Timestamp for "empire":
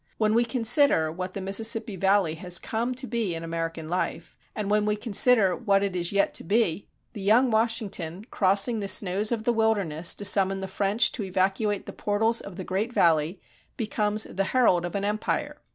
15.05-15.61